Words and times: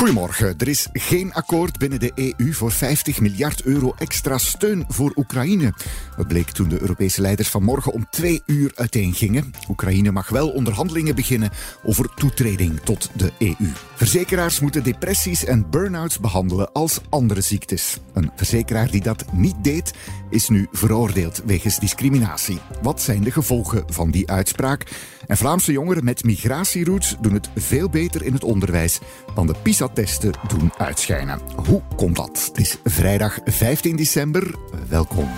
Goedemorgen. 0.00 0.54
Er 0.58 0.68
is 0.68 0.88
geen 0.92 1.32
akkoord 1.32 1.78
binnen 1.78 2.00
de 2.00 2.12
EU 2.14 2.52
voor 2.52 2.70
50 2.70 3.20
miljard 3.20 3.62
euro 3.62 3.94
extra 3.98 4.38
steun 4.38 4.84
voor 4.88 5.12
Oekraïne. 5.16 5.74
Dat 6.16 6.28
bleek 6.28 6.50
toen 6.50 6.68
de 6.68 6.80
Europese 6.80 7.20
leiders 7.20 7.48
vanmorgen 7.48 7.92
om 7.92 8.06
twee 8.10 8.42
uur 8.46 8.72
uiteengingen. 8.74 9.50
Oekraïne 9.68 10.10
mag 10.10 10.28
wel 10.28 10.48
onderhandelingen 10.48 11.14
beginnen 11.14 11.50
over 11.82 12.14
toetreding 12.14 12.80
tot 12.80 13.10
de 13.14 13.32
EU. 13.38 13.68
Verzekeraars 13.94 14.60
moeten 14.60 14.82
depressies 14.82 15.44
en 15.44 15.70
burn-outs 15.70 16.18
behandelen 16.18 16.72
als 16.72 17.00
andere 17.08 17.40
ziektes. 17.40 17.96
Een 18.12 18.30
verzekeraar 18.36 18.90
die 18.90 19.02
dat 19.02 19.32
niet 19.32 19.64
deed, 19.64 19.92
is 20.30 20.48
nu 20.48 20.68
veroordeeld 20.72 21.42
wegens 21.44 21.78
discriminatie. 21.78 22.58
Wat 22.82 23.02
zijn 23.02 23.22
de 23.22 23.30
gevolgen 23.30 23.84
van 23.86 24.10
die 24.10 24.30
uitspraak? 24.30 24.86
En 25.30 25.36
Vlaamse 25.36 25.72
jongeren 25.72 26.04
met 26.04 26.24
migratieroots 26.24 27.16
doen 27.20 27.32
het 27.32 27.50
veel 27.56 27.88
beter 27.88 28.22
in 28.22 28.32
het 28.32 28.44
onderwijs 28.44 28.98
dan 29.34 29.46
de 29.46 29.54
PISA-testen 29.62 30.32
doen 30.48 30.72
uitschijnen. 30.78 31.40
Hoe 31.66 31.82
komt 31.96 32.16
dat? 32.16 32.46
Het 32.48 32.58
is 32.58 32.76
vrijdag 32.84 33.38
15 33.44 33.96
december. 33.96 34.54
Welkom. 34.88 35.28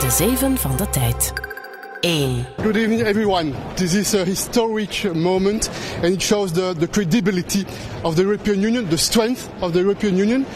De 0.00 0.10
zeven 0.10 0.56
van 0.56 0.76
de 0.76 0.90
tijd. 0.90 1.32
1. 2.00 2.46
Good 2.56 2.76
evening, 2.76 3.02
everyone. 3.02 3.52
This 3.74 3.94
is 3.94 4.14
a 4.14 4.24
historic 4.24 5.14
moment, 5.14 5.70
and 6.02 6.12
it 6.12 6.22
shows 6.22 6.52
the, 6.52 6.74
the 6.78 6.88
credibility 6.88 7.64
of 8.02 8.14
the 8.14 8.22
European 8.22 8.60
Union, 8.60 8.88
the 8.88 8.96
strength 8.96 9.48
of 9.58 9.72
the 9.72 9.78
European 9.78 10.16
Union. 10.16 10.46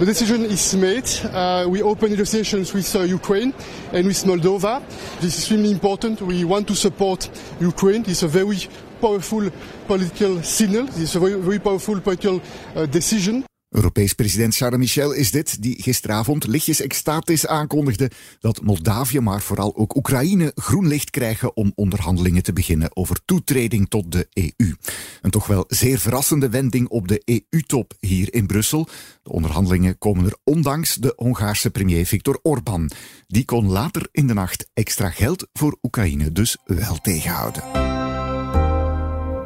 The 0.00 0.06
decision 0.06 0.46
is 0.46 0.74
made. 0.76 1.04
Uh, 1.26 1.66
we 1.68 1.82
open 1.82 2.10
negotiations 2.10 2.72
with 2.72 2.96
uh, 2.96 3.00
Ukraine 3.00 3.52
and 3.92 4.06
with 4.06 4.24
Moldova. 4.24 4.80
This 5.20 5.34
is 5.34 5.40
extremely 5.40 5.70
important. 5.70 6.22
We 6.22 6.42
want 6.44 6.66
to 6.68 6.74
support 6.74 7.28
Ukraine. 7.60 8.06
It's 8.08 8.22
a 8.22 8.28
very 8.28 8.56
powerful 8.98 9.50
political 9.86 10.42
signal. 10.42 10.88
It's 10.96 11.16
a 11.16 11.20
very, 11.20 11.34
very 11.34 11.58
powerful 11.58 12.00
political 12.00 12.40
uh, 12.74 12.86
decision. 12.86 13.44
Europees 13.70 14.12
president 14.12 14.56
Charles 14.56 14.78
Michel 14.78 15.12
is 15.12 15.30
dit, 15.30 15.62
die 15.62 15.82
gisteravond 15.82 16.46
lichtjes 16.46 16.80
extatisch 16.80 17.46
aankondigde 17.46 18.10
dat 18.40 18.62
Moldavië, 18.62 19.20
maar 19.20 19.42
vooral 19.42 19.76
ook 19.76 19.96
Oekraïne, 19.96 20.52
groen 20.54 20.86
licht 20.86 21.10
krijgen 21.10 21.56
om 21.56 21.72
onderhandelingen 21.74 22.42
te 22.42 22.52
beginnen 22.52 22.96
over 22.96 23.20
toetreding 23.24 23.88
tot 23.88 24.12
de 24.12 24.28
EU. 24.32 24.74
Een 25.22 25.30
toch 25.30 25.46
wel 25.46 25.64
zeer 25.68 25.98
verrassende 25.98 26.48
wending 26.48 26.88
op 26.88 27.08
de 27.08 27.22
EU-top 27.24 27.94
hier 28.00 28.34
in 28.34 28.46
Brussel. 28.46 28.88
De 29.22 29.30
onderhandelingen 29.30 29.98
komen 29.98 30.24
er 30.24 30.36
ondanks 30.44 30.94
de 30.94 31.12
Hongaarse 31.16 31.70
premier 31.70 32.06
Viktor 32.06 32.38
Orbán. 32.42 32.90
Die 33.26 33.44
kon 33.44 33.68
later 33.68 34.08
in 34.12 34.26
de 34.26 34.34
nacht 34.34 34.68
extra 34.74 35.10
geld 35.10 35.48
voor 35.52 35.78
Oekraïne 35.82 36.32
dus 36.32 36.56
wel 36.64 36.96
tegenhouden. 36.96 37.99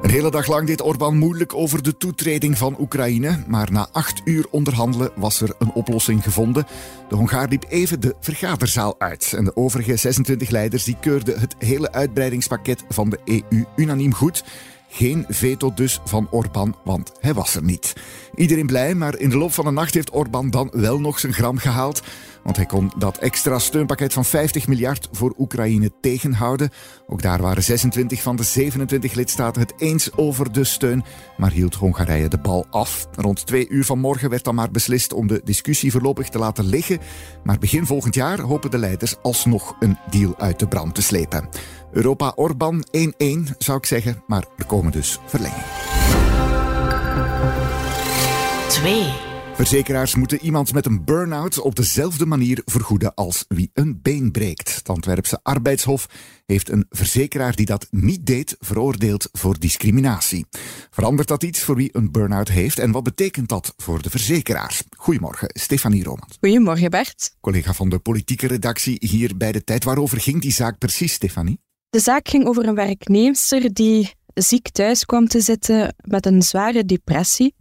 Een 0.05 0.11
hele 0.11 0.31
dag 0.31 0.47
lang 0.47 0.67
deed 0.67 0.83
Orbán 0.83 1.17
moeilijk 1.17 1.55
over 1.55 1.83
de 1.83 1.97
toetreding 1.97 2.59
van 2.59 2.77
Oekraïne, 2.81 3.45
maar 3.47 3.73
na 3.73 3.89
acht 3.93 4.21
uur 4.25 4.47
onderhandelen 4.51 5.11
was 5.17 5.41
er 5.41 5.55
een 5.59 5.73
oplossing 5.73 6.23
gevonden. 6.23 6.67
De 7.09 7.17
Hongaar 7.17 7.49
liep 7.49 7.65
even 7.69 8.01
de 8.01 8.15
vergaderzaal 8.21 8.95
uit 8.99 9.33
en 9.37 9.45
de 9.45 9.57
overige 9.57 9.97
26 9.97 10.51
leiders 10.51 10.85
die 10.85 10.97
keurden 11.01 11.41
het 11.41 11.55
hele 11.59 11.93
uitbreidingspakket 11.93 12.85
van 12.89 13.11
de 13.11 13.19
EU 13.25 13.65
unaniem 13.77 14.15
goed. 14.15 14.45
Geen 14.97 15.25
veto 15.29 15.75
dus 15.75 16.01
van 16.05 16.29
Orbán, 16.31 16.77
want 16.85 17.13
hij 17.21 17.35
was 17.35 17.55
er 17.55 17.63
niet. 17.63 17.93
Iedereen 18.35 18.67
blij, 18.67 18.95
maar 18.95 19.19
in 19.19 19.31
de 19.31 19.37
loop 19.37 19.53
van 19.53 19.65
de 19.65 19.71
nacht 19.71 19.95
heeft 19.95 20.15
Orbán 20.15 20.51
dan 20.51 20.71
wel 20.73 21.01
nog 21.01 21.19
zijn 21.19 21.33
gram 21.33 21.57
gehaald. 21.57 22.03
Want 22.43 22.57
hij 22.57 22.67
kon 22.67 22.93
dat 22.99 23.19
extra 23.19 23.59
steunpakket 23.59 24.13
van 24.13 24.25
50 24.25 24.67
miljard 24.67 25.09
voor 25.13 25.35
Oekraïne 25.39 25.91
tegenhouden. 26.01 26.71
Ook 27.07 27.23
daar 27.23 27.43
waren 27.43 27.63
26 27.63 28.23
van 28.23 28.37
de 28.37 28.43
27 28.43 29.15
lidstaten 29.15 29.61
het 29.61 29.75
eens 29.77 30.13
over 30.17 30.53
de 30.53 30.65
steun, 30.65 31.05
maar 31.37 31.51
hield 31.51 31.75
Hongarije 31.75 32.29
de 32.29 32.39
bal 32.39 32.67
af. 32.71 33.07
Rond 33.15 33.47
twee 33.47 33.69
uur 33.69 33.85
vanmorgen 33.85 34.31
werd 34.31 34.45
dan 34.45 34.55
maar 34.55 34.71
beslist 34.71 35.13
om 35.13 35.27
de 35.27 35.41
discussie 35.45 35.91
voorlopig 35.91 36.29
te 36.29 36.39
laten 36.39 36.65
liggen. 36.65 36.99
Maar 37.45 37.59
begin 37.59 37.87
volgend 37.87 38.15
jaar 38.15 38.41
hopen 38.41 38.71
de 38.71 38.79
leiders 38.79 39.17
alsnog 39.23 39.77
een 39.81 39.99
deal 40.11 40.35
uit 40.39 40.59
de 40.59 40.69
brand 40.69 40.95
te 40.95 41.03
slepen. 41.03 41.49
Europa 41.95 42.33
Orbán 42.37 42.85
1-1 42.97 43.57
zou 43.59 43.79
ik 43.79 43.87
zeggen, 43.87 44.23
maar 44.27 44.45
er 44.57 44.67
komen 44.67 44.93
dus 44.93 45.19
verlengingen. 45.27 45.65
2. 48.69 49.33
Verzekeraars 49.55 50.15
moeten 50.15 50.41
iemand 50.45 50.73
met 50.73 50.87
een 50.87 51.05
burn-out 51.05 51.61
op 51.61 51.75
dezelfde 51.75 52.27
manier 52.27 52.63
vergoeden 52.65 53.15
als 53.15 53.45
wie 53.49 53.71
een 53.75 54.01
been 54.03 54.31
breekt. 54.31 54.75
Het 54.75 54.89
Antwerpse 54.89 55.41
Arbeidshof 55.43 56.07
heeft 56.47 56.71
een 56.71 56.87
verzekeraar 56.91 57.55
die 57.57 57.67
dat 57.67 57.87
niet 57.91 58.27
deed 58.27 58.57
veroordeeld 58.59 59.29
voor 59.33 59.59
discriminatie. 59.59 60.47
Verandert 60.91 61.29
dat 61.29 61.43
iets 61.43 61.63
voor 61.63 61.77
wie 61.77 61.91
een 61.93 62.13
burn-out 62.13 62.49
heeft 62.49 62.79
en 62.79 62.91
wat 62.93 63.03
betekent 63.03 63.49
dat 63.49 63.75
voor 63.77 64.03
de 64.03 64.11
verzekeraar? 64.11 64.81
Goedemorgen, 64.97 65.49
Stefanie 65.53 66.05
Romans. 66.05 66.37
Goedemorgen, 66.41 66.91
Bert. 66.91 67.37
Collega 67.41 67.73
van 67.73 67.89
de 67.89 67.99
politieke 67.99 68.47
redactie 68.47 68.97
hier 69.01 69.37
bij 69.37 69.53
de 69.53 69.65
tijd. 69.65 69.85
Waarover 69.85 70.21
ging 70.21 70.41
die 70.41 70.53
zaak 70.53 70.79
precies, 70.79 71.13
Stefanie? 71.13 71.59
De 71.95 72.01
zaak 72.01 72.29
ging 72.29 72.47
over 72.47 72.69
een 72.69 72.75
werknemster 72.75 73.73
die 73.73 74.13
ziek 74.35 74.69
thuis 74.69 75.05
kwam 75.05 75.29
te 75.29 75.41
zitten 75.41 75.95
met 76.05 76.27
een 76.27 76.43
zware 76.43 76.85
depressie. 76.85 77.55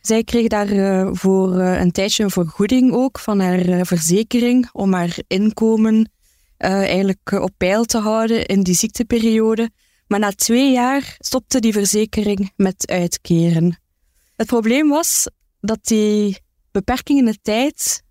Zij 0.00 0.24
kreeg 0.24 0.46
daarvoor 0.46 1.16
voor 1.16 1.56
uh, 1.56 1.80
een 1.80 1.90
tijdje 1.90 2.24
een 2.24 2.30
vergoeding 2.30 2.92
ook 2.92 3.18
van 3.18 3.40
haar 3.40 3.68
uh, 3.68 3.80
verzekering 3.82 4.68
om 4.72 4.92
haar 4.92 5.18
inkomen 5.26 6.10
eigenlijk 6.56 7.32
op 7.32 7.50
peil 7.56 7.84
te 7.84 7.98
houden 7.98 8.46
in 8.46 8.62
die 8.62 8.74
ziekteperiode. 8.74 9.70
Maar 10.06 10.18
na 10.18 10.32
twee 10.32 10.72
jaar 10.72 11.16
stopte 11.18 11.60
die 11.60 11.72
verzekering 11.72 12.52
met 12.56 12.90
uitkeren. 12.90 13.80
Het 14.36 14.46
probleem 14.46 14.88
was 14.88 15.28
dat 15.60 15.78
die 15.82 16.38
beperking 16.70 17.18
in 17.18 17.24
de 17.24 17.38
tijd 17.42 18.02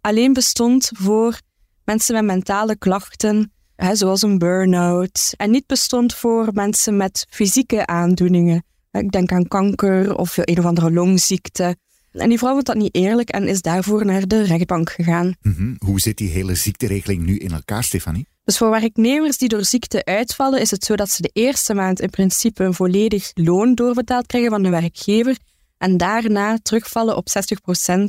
alleen 0.00 0.32
bestond 0.32 0.90
voor 0.94 1.40
mensen 1.84 2.14
met 2.14 2.24
mentale 2.24 2.76
klachten 2.76 3.52
hè, 3.82 3.94
zoals 3.96 4.22
een 4.22 4.38
burn-out, 4.38 5.34
en 5.36 5.50
niet 5.50 5.66
bestond 5.66 6.14
voor 6.14 6.48
mensen 6.52 6.96
met 6.96 7.26
fysieke 7.30 7.86
aandoeningen. 7.86 8.64
Ik 8.90 9.10
denk 9.10 9.32
aan 9.32 9.48
kanker 9.48 10.16
of 10.16 10.36
een 10.36 10.58
of 10.58 10.64
andere 10.64 10.92
longziekte. 10.92 11.76
En 12.12 12.28
die 12.28 12.38
vrouw 12.38 12.52
vond 12.52 12.66
dat 12.66 12.76
niet 12.76 12.94
eerlijk 12.94 13.28
en 13.28 13.48
is 13.48 13.60
daarvoor 13.60 14.04
naar 14.04 14.26
de 14.26 14.42
rechtbank 14.42 14.90
gegaan. 14.90 15.34
Mm 15.42 15.54
-hmm. 15.54 15.76
Hoe 15.78 16.00
zit 16.00 16.16
die 16.16 16.28
hele 16.28 16.54
ziekteregeling 16.54 17.24
nu 17.24 17.36
in 17.38 17.52
elkaar, 17.52 17.84
Stefanie? 17.84 18.26
Dus 18.44 18.58
voor 18.58 18.70
werknemers 18.70 19.38
die 19.38 19.48
door 19.48 19.64
ziekte 19.64 20.04
uitvallen, 20.04 20.60
is 20.60 20.70
het 20.70 20.84
zo 20.84 20.96
dat 20.96 21.10
ze 21.10 21.22
de 21.22 21.30
eerste 21.32 21.74
maand 21.74 22.00
in 22.00 22.10
principe 22.10 22.64
een 22.64 22.74
volledig 22.74 23.30
loon 23.34 23.74
doorbetaald 23.74 24.26
krijgen 24.26 24.50
van 24.50 24.62
de 24.62 24.68
werkgever 24.68 25.36
en 25.78 25.96
daarna 25.96 26.58
terugvallen 26.62 27.16
op 27.16 27.28
60% 27.28 28.02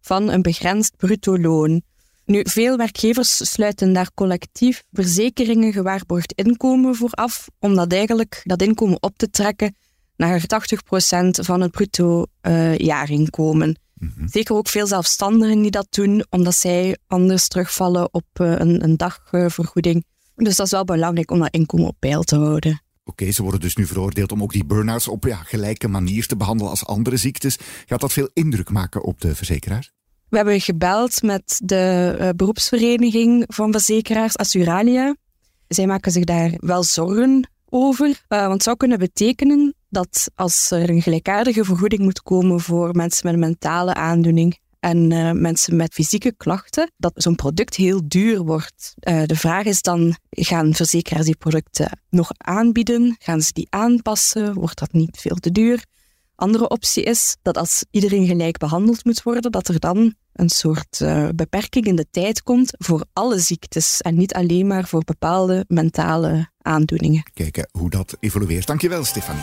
van 0.00 0.28
een 0.28 0.42
begrensd 0.42 0.96
bruto 0.96 1.38
loon. 1.38 1.82
Nu, 2.30 2.40
veel 2.44 2.76
werkgevers 2.76 3.50
sluiten 3.50 3.92
daar 3.92 4.10
collectief 4.14 4.82
verzekeringen 4.92 5.72
gewaarborgd 5.72 6.32
inkomen 6.32 6.94
voor 6.94 7.10
af, 7.10 7.48
om 7.58 7.74
dat 7.74 7.92
eigenlijk 7.92 8.40
dat 8.44 8.62
inkomen 8.62 9.02
op 9.02 9.16
te 9.16 9.30
trekken 9.30 9.76
naar 10.16 10.40
80% 10.40 10.44
van 11.30 11.60
het 11.60 11.70
bruto 11.70 12.26
uh, 12.42 12.78
jaarinkomen. 12.78 13.80
Mm 13.94 14.12
-hmm. 14.16 14.28
Zeker 14.28 14.54
ook 14.54 14.68
veel 14.68 14.86
zelfstandigen 14.86 15.62
die 15.62 15.70
dat 15.70 15.86
doen, 15.90 16.24
omdat 16.28 16.54
zij 16.54 16.98
anders 17.06 17.48
terugvallen 17.48 18.14
op 18.14 18.26
uh, 18.40 18.58
een, 18.58 18.84
een 18.84 18.96
dagvergoeding. 18.96 20.04
Dus 20.36 20.56
dat 20.56 20.66
is 20.66 20.72
wel 20.72 20.84
belangrijk 20.84 21.30
om 21.30 21.38
dat 21.38 21.54
inkomen 21.54 21.86
op 21.86 21.96
peil 21.98 22.22
te 22.22 22.36
houden. 22.36 22.72
Oké, 23.04 23.22
okay, 23.22 23.32
ze 23.32 23.42
worden 23.42 23.60
dus 23.60 23.76
nu 23.76 23.86
veroordeeld 23.86 24.32
om 24.32 24.42
ook 24.42 24.52
die 24.52 24.64
burn-outs 24.64 25.08
op 25.08 25.24
ja, 25.24 25.36
gelijke 25.36 25.88
manier 25.88 26.26
te 26.26 26.36
behandelen 26.36 26.70
als 26.70 26.86
andere 26.86 27.16
ziektes. 27.16 27.58
Gaat 27.86 28.00
dat 28.00 28.12
veel 28.12 28.30
indruk 28.32 28.70
maken 28.70 29.02
op 29.02 29.20
de 29.20 29.34
verzekeraar? 29.34 29.90
We 30.30 30.36
hebben 30.36 30.60
gebeld 30.60 31.22
met 31.22 31.60
de 31.64 32.16
uh, 32.20 32.28
beroepsvereniging 32.36 33.44
van 33.46 33.72
verzekeraars 33.72 34.36
Assuralia. 34.36 35.16
Zij 35.68 35.86
maken 35.86 36.12
zich 36.12 36.24
daar 36.24 36.52
wel 36.56 36.82
zorgen 36.82 37.50
over, 37.68 38.06
uh, 38.06 38.14
want 38.28 38.52
het 38.52 38.62
zou 38.62 38.76
kunnen 38.76 38.98
betekenen 38.98 39.74
dat 39.88 40.30
als 40.34 40.70
er 40.70 40.90
een 40.90 41.02
gelijkaardige 41.02 41.64
vergoeding 41.64 42.02
moet 42.02 42.22
komen 42.22 42.60
voor 42.60 42.94
mensen 42.96 43.20
met 43.24 43.34
een 43.34 43.40
mentale 43.40 43.94
aandoening 43.94 44.58
en 44.80 45.10
uh, 45.10 45.32
mensen 45.32 45.76
met 45.76 45.94
fysieke 45.94 46.34
klachten, 46.36 46.92
dat 46.96 47.12
zo'n 47.14 47.36
product 47.36 47.74
heel 47.74 48.00
duur 48.04 48.42
wordt. 48.42 48.94
de 49.00 49.36
vraag 49.36 49.64
is 49.64 49.82
dan, 49.82 50.16
gaan 50.30 50.74
verzekeraars 50.74 51.26
die 51.26 51.36
producten 51.36 52.00
nog 52.10 52.30
aanbieden? 52.36 53.16
Gaan 53.18 53.40
ze 53.40 53.52
die 53.52 53.66
aanpassen? 53.70 54.54
Wordt 54.54 54.78
dat 54.78 54.92
niet 54.92 55.18
veel 55.18 55.36
te 55.36 55.52
duur? 55.52 55.84
Andere 56.40 56.68
optie 56.68 57.02
is 57.02 57.36
dat 57.42 57.56
als 57.56 57.84
iedereen 57.90 58.26
gelijk 58.26 58.58
behandeld 58.58 59.04
moet 59.04 59.22
worden, 59.22 59.52
dat 59.52 59.68
er 59.68 59.78
dan 59.78 60.14
een 60.32 60.48
soort 60.48 61.00
uh, 61.02 61.28
beperking 61.34 61.84
in 61.84 61.96
de 61.96 62.06
tijd 62.10 62.42
komt 62.42 62.72
voor 62.78 63.04
alle 63.12 63.38
ziektes 63.38 64.00
en 64.00 64.16
niet 64.16 64.34
alleen 64.34 64.66
maar 64.66 64.86
voor 64.86 65.04
bepaalde 65.04 65.64
mentale 65.68 66.50
aandoeningen. 66.62 67.22
Kijken 67.34 67.68
hoe 67.72 67.90
dat 67.90 68.16
evolueert. 68.20 68.66
Dankjewel, 68.66 69.04
Stefanie. 69.04 69.42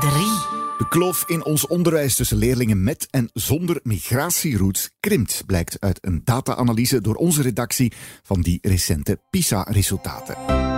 3. 0.00 0.10
De 0.78 0.86
kloof 0.88 1.24
in 1.26 1.44
ons 1.44 1.66
onderwijs 1.66 2.16
tussen 2.16 2.36
leerlingen 2.36 2.82
met 2.82 3.06
en 3.10 3.30
zonder 3.32 3.80
migratieroutes 3.82 4.90
krimpt, 5.00 5.42
blijkt 5.46 5.80
uit 5.80 5.98
een 6.00 6.20
data-analyse 6.24 7.00
door 7.00 7.14
onze 7.14 7.42
redactie 7.42 7.92
van 8.22 8.40
die 8.40 8.58
recente 8.62 9.20
PISA-resultaten. 9.30 10.77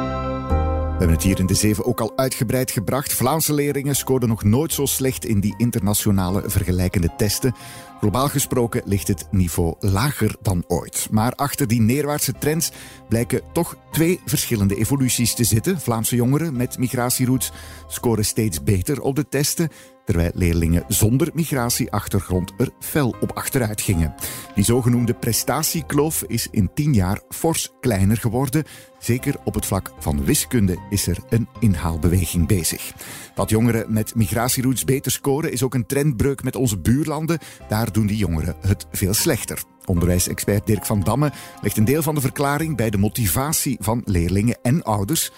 We 1.00 1.06
hebben 1.06 1.24
het 1.24 1.30
hier 1.34 1.40
in 1.40 1.52
de 1.52 1.60
zeven 1.60 1.84
ook 1.84 2.00
al 2.00 2.12
uitgebreid 2.16 2.70
gebracht. 2.70 3.12
Vlaamse 3.12 3.52
leerlingen 3.52 3.96
scoorden 3.96 4.28
nog 4.28 4.44
nooit 4.44 4.72
zo 4.72 4.86
slecht 4.86 5.24
in 5.24 5.40
die 5.40 5.54
internationale 5.56 6.42
vergelijkende 6.46 7.10
testen. 7.16 7.54
Globaal 8.00 8.28
gesproken 8.28 8.82
ligt 8.84 9.08
het 9.08 9.26
niveau 9.30 9.74
lager 9.80 10.36
dan 10.42 10.64
ooit. 10.68 11.08
Maar 11.10 11.34
achter 11.34 11.66
die 11.66 11.80
neerwaartse 11.80 12.32
trends 12.38 12.70
blijken 13.08 13.40
toch 13.52 13.76
twee 13.90 14.20
verschillende 14.24 14.76
evoluties 14.76 15.34
te 15.34 15.44
zitten. 15.44 15.80
Vlaamse 15.80 16.16
jongeren 16.16 16.56
met 16.56 16.78
migratieroutes 16.78 17.52
scoren 17.88 18.24
steeds 18.24 18.62
beter 18.62 19.00
op 19.00 19.16
de 19.16 19.28
testen 19.28 19.70
terwijl 20.10 20.30
leerlingen 20.34 20.84
zonder 20.88 21.30
migratieachtergrond 21.34 22.52
er 22.58 22.70
fel 22.80 23.14
op 23.20 23.32
achteruit 23.32 23.80
gingen. 23.80 24.14
Die 24.54 24.64
zogenoemde 24.64 25.14
prestatiekloof 25.14 26.24
is 26.26 26.48
in 26.50 26.70
tien 26.74 26.94
jaar 26.94 27.20
fors 27.28 27.72
kleiner 27.80 28.16
geworden. 28.16 28.64
Zeker 28.98 29.34
op 29.44 29.54
het 29.54 29.66
vlak 29.66 29.92
van 29.98 30.24
wiskunde 30.24 30.76
is 30.90 31.06
er 31.06 31.18
een 31.28 31.48
inhaalbeweging 31.58 32.46
bezig. 32.46 32.92
Dat 33.34 33.50
jongeren 33.50 33.92
met 33.92 34.14
migratieroutes 34.14 34.84
beter 34.84 35.12
scoren 35.12 35.52
is 35.52 35.62
ook 35.62 35.74
een 35.74 35.86
trendbreuk 35.86 36.42
met 36.42 36.56
onze 36.56 36.78
buurlanden. 36.78 37.38
Daar 37.68 37.89
doen 37.94 38.06
die 38.06 38.16
jongeren 38.16 38.54
het 38.60 38.86
veel 38.92 39.14
slechter. 39.14 39.62
Onderwijsexpert 39.84 40.66
Dirk 40.66 40.86
van 40.86 41.00
Damme 41.00 41.32
legt 41.62 41.76
een 41.76 41.84
deel 41.84 42.02
van 42.02 42.14
de 42.14 42.20
verklaring 42.20 42.76
bij 42.76 42.90
de 42.90 42.98
motivatie 42.98 43.76
van 43.80 44.02
leerlingen 44.04 44.58
en 44.62 44.82
ouders. 44.82 45.32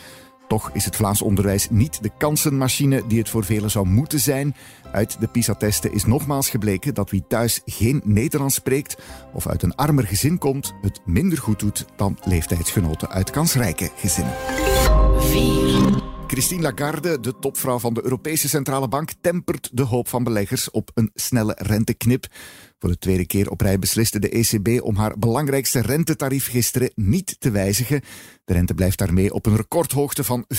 Toch 0.48 0.70
is 0.72 0.84
het 0.84 0.96
Vlaams 0.96 1.22
onderwijs 1.22 1.70
niet 1.70 2.02
de 2.02 2.10
kansenmachine 2.18 3.02
die 3.08 3.18
het 3.18 3.28
voor 3.28 3.44
velen 3.44 3.70
zou 3.70 3.86
moeten 3.86 4.20
zijn. 4.20 4.54
Uit 4.92 5.16
de 5.20 5.26
PISA-testen 5.26 5.92
is 5.92 6.04
nogmaals 6.04 6.50
gebleken 6.50 6.94
dat 6.94 7.10
wie 7.10 7.24
thuis 7.28 7.60
geen 7.64 8.00
Nederlands 8.04 8.54
spreekt 8.54 8.96
of 9.32 9.46
uit 9.46 9.62
een 9.62 9.74
armer 9.74 10.06
gezin 10.06 10.38
komt, 10.38 10.74
het 10.82 11.00
minder 11.04 11.38
goed 11.38 11.58
doet 11.58 11.86
dan 11.96 12.18
leeftijdsgenoten 12.24 13.08
uit 13.10 13.30
kansrijke 13.30 13.90
gezinnen. 13.96 14.34
4. 15.18 16.01
Christine 16.32 16.62
Lagarde, 16.62 17.20
de 17.20 17.38
topvrouw 17.38 17.78
van 17.78 17.94
de 17.94 18.04
Europese 18.04 18.48
Centrale 18.48 18.88
Bank, 18.88 19.10
tempert 19.20 19.68
de 19.72 19.82
hoop 19.82 20.08
van 20.08 20.24
beleggers 20.24 20.70
op 20.70 20.90
een 20.94 21.10
snelle 21.14 21.54
renteknip. 21.58 22.26
Voor 22.78 22.90
de 22.90 22.98
tweede 22.98 23.26
keer 23.26 23.50
op 23.50 23.60
rij 23.60 23.78
besliste 23.78 24.18
de 24.18 24.28
ECB 24.28 24.82
om 24.82 24.96
haar 24.96 25.18
belangrijkste 25.18 25.80
rentetarief 25.80 26.48
gisteren 26.48 26.90
niet 26.94 27.40
te 27.40 27.50
wijzigen. 27.50 28.00
De 28.44 28.52
rente 28.52 28.74
blijft 28.74 28.98
daarmee 28.98 29.32
op 29.32 29.46
een 29.46 29.56
recordhoogte 29.56 30.24
van 30.24 30.46
4% 30.54 30.58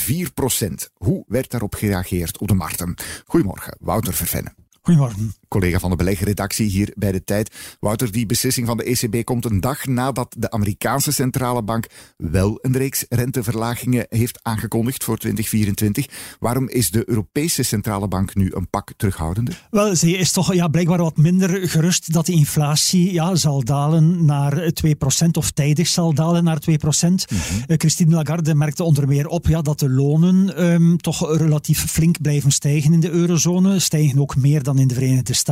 Hoe 0.94 1.24
werd 1.28 1.52
daarop 1.52 1.76
gereageerd 1.76 2.38
op 2.38 2.48
de 2.48 2.54
markten? 2.54 2.96
Goedemorgen, 3.26 3.78
Wouter 3.80 4.14
Vervenne. 4.14 4.54
Goedemorgen. 4.82 5.34
Collega 5.54 5.80
van 5.80 5.90
de 5.90 5.96
beleggerredactie 5.96 6.70
hier 6.70 6.94
bij 6.96 7.12
de 7.12 7.24
tijd. 7.24 7.56
Wouter, 7.80 8.12
die 8.12 8.26
beslissing 8.26 8.68
van 8.68 8.78
de 8.78 8.84
ECB 8.84 9.24
komt 9.24 9.46
een 9.46 9.60
dag 9.60 9.86
nadat 9.86 10.36
de 10.38 10.52
Amerikaanse 10.52 11.12
centrale 11.12 11.64
bank 11.64 11.88
wel 12.18 12.58
een 12.62 12.78
reeks 12.78 13.06
renteverlagingen 13.10 14.06
heeft 14.10 14.40
aangekondigd 14.42 15.04
voor 15.04 15.18
2024. 15.18 16.36
Waarom 16.40 16.70
is 16.70 16.92
de 16.92 17.10
Europese 17.10 17.64
centrale 17.64 18.08
bank 18.08 18.36
nu 18.36 18.52
een 18.54 18.70
pak 18.70 18.92
terughoudender? 18.98 19.68
Wel, 19.70 19.96
ze 19.96 20.18
is 20.18 20.32
toch 20.32 20.54
ja, 20.54 20.68
blijkbaar 20.68 20.98
wat 20.98 21.18
minder 21.18 21.70
gerust 21.70 22.14
dat 22.14 22.26
de 22.26 22.32
inflatie 22.32 23.14
ja, 23.14 23.36
zal 23.36 23.64
dalen 23.64 24.26
naar 24.26 24.72
2% 24.88 25.28
of 25.32 25.52
tijdig 25.52 25.88
zal 25.88 26.14
dalen 26.14 26.44
naar 26.44 26.62
2%. 26.70 26.74
Mm 26.74 27.18
-hmm. 27.28 27.78
Christine 27.78 28.16
Lagarde 28.16 28.56
merkte 28.56 28.84
onder 28.84 29.08
meer 29.08 29.28
op 29.28 29.48
ja, 29.48 29.62
dat 29.62 29.80
de 29.80 29.90
lonen 29.90 30.64
um, 30.64 30.98
toch 30.98 31.38
relatief 31.38 31.86
flink 31.86 32.22
blijven 32.22 32.52
stijgen 32.52 32.94
in 32.94 33.00
de 33.00 33.10
eurozone. 33.10 33.80
Stijgen 33.80 34.20
ook 34.20 34.36
meer 34.36 34.64
dan 34.64 34.80
in 34.80 34.88
de 34.88 34.94
Verenigde 34.94 35.34
Staten. 35.34 35.43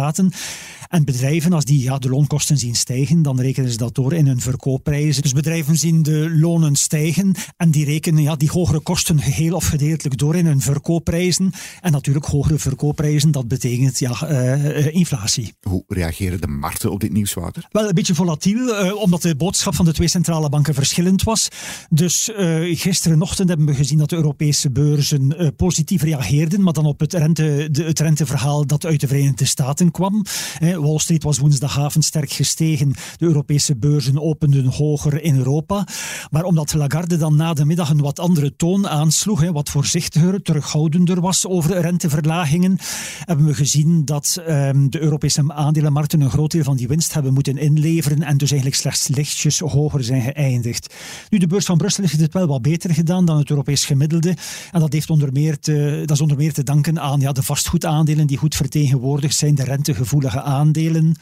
En 0.92 1.06
bedrijven, 1.06 1.54
als 1.54 1.66
die 1.66 1.82
ja, 1.82 1.98
de 1.98 2.10
loonkosten 2.10 2.58
zien 2.58 2.76
stijgen, 2.76 3.22
dan 3.22 3.40
rekenen 3.42 3.72
ze 3.72 3.78
dat 3.78 3.96
door 3.96 4.14
in 4.14 4.28
hun 4.28 4.42
verkoopprijzen. 4.42 5.22
Dus 5.22 5.34
bedrijven 5.34 5.78
zien 5.78 6.04
de 6.04 6.32
lonen 6.40 6.76
stijgen 6.76 7.36
en 7.58 7.72
die 7.72 7.86
rekenen 7.86 8.24
ja, 8.24 8.36
die 8.36 8.50
hogere 8.50 8.80
kosten 8.80 9.22
geheel 9.22 9.56
of 9.56 9.66
gedeeltelijk 9.66 10.18
door 10.18 10.36
in 10.36 10.46
hun 10.46 10.62
verkoopprijzen. 10.62 11.52
En 11.82 11.92
natuurlijk 11.92 12.26
hogere 12.26 12.60
verkoopprijzen, 12.60 13.32
dat 13.32 13.48
betekent 13.48 14.00
ja, 14.00 14.30
uh, 14.30 14.94
inflatie. 14.94 15.54
Hoe 15.62 15.84
reageren 15.88 16.42
de 16.42 16.48
markten 16.48 16.92
op 16.92 17.00
dit 17.00 17.14
nieuws, 17.14 17.34
Wouter? 17.34 17.68
Wel, 17.72 17.88
een 17.88 17.94
beetje 17.94 18.16
volatiel, 18.16 18.86
uh, 18.86 18.96
omdat 18.96 19.22
de 19.22 19.36
boodschap 19.36 19.76
van 19.76 19.86
de 19.86 19.94
twee 19.94 20.08
centrale 20.08 20.50
banken 20.50 20.74
verschillend 20.74 21.24
was. 21.24 21.48
Dus 21.90 22.30
uh, 22.30 22.78
gisterenochtend 22.78 23.50
hebben 23.50 23.68
we 23.68 23.76
gezien 23.76 23.98
dat 23.98 24.10
de 24.10 24.16
Europese 24.16 24.72
beurzen 24.72 25.54
positief 25.56 26.02
reageerden, 26.02 26.62
maar 26.62 26.74
dan 26.74 26.86
op 26.86 27.00
het, 27.00 27.14
rente, 27.14 27.68
de, 27.72 27.84
het 27.84 28.00
renteverhaal 28.00 28.66
dat 28.66 28.86
uit 28.86 29.00
de 29.00 29.08
Verenigde 29.08 29.46
Staten 29.46 29.81
kwam. 29.90 30.26
Wall 30.60 31.00
Street 31.00 31.24
was 31.24 31.38
woensdagavond 31.38 32.06
sterk 32.06 32.32
gestegen. 32.32 32.94
De 33.18 33.26
Europese 33.26 33.76
beurzen 33.76 34.22
openden 34.22 34.66
hoger 34.66 35.24
in 35.24 35.38
Europa. 35.38 35.88
Maar 36.30 36.44
omdat 36.44 36.74
Lagarde 36.74 37.18
dan 37.18 37.36
na 37.36 37.54
de 37.54 37.66
middag 37.66 37.90
een 37.90 38.02
wat 38.02 38.20
andere 38.20 38.56
toon 38.56 38.88
aansloeg, 38.88 39.50
wat 39.52 39.70
voorzichtiger, 39.70 40.42
terughoudender 40.42 41.22
was 41.22 41.48
over 41.48 41.82
renteverlagingen, 41.82 42.78
hebben 43.26 43.46
we 43.46 43.54
gezien 43.54 44.06
dat 44.06 44.42
um, 44.48 44.90
de 44.90 45.00
Europese 45.00 45.44
aandelenmarkten 45.48 46.22
een 46.22 46.30
groot 46.30 46.52
deel 46.52 46.64
van 46.64 46.76
die 46.76 46.88
winst 46.88 47.14
hebben 47.14 47.34
moeten 47.34 47.58
inleveren 47.58 48.24
en 48.24 48.38
dus 48.38 48.52
eigenlijk 48.52 48.82
slechts 48.82 49.08
lichtjes 49.08 49.60
hoger 49.60 50.04
zijn 50.04 50.22
geëindigd. 50.22 50.94
Nu, 51.30 51.38
de 51.38 51.48
beurs 51.48 51.66
van 51.66 51.78
Brussel 51.78 52.04
heeft 52.04 52.20
het 52.20 52.34
wel 52.34 52.48
wat 52.48 52.62
beter 52.62 52.94
gedaan 52.94 53.26
dan 53.26 53.38
het 53.38 53.50
Europees 53.50 53.86
gemiddelde. 53.86 54.36
En 54.72 54.80
dat, 54.80 54.94
heeft 54.94 55.10
onder 55.10 55.32
meer 55.32 55.60
te, 55.60 56.04
dat 56.06 56.16
is 56.16 56.22
onder 56.22 56.38
meer 56.38 56.54
te 56.54 56.64
danken 56.64 57.00
aan 57.00 57.20
ja, 57.20 57.32
de 57.32 57.44
vastgoedaandelen 57.44 58.28
die 58.28 58.38
goed 58.38 58.56
vertegenwoordigd 58.56 58.90
tegenwoordig 58.92 59.34
zijn 59.34 59.56
de 59.56 59.64
rentegevoelige 59.72 60.42
aandelen. 60.42 61.16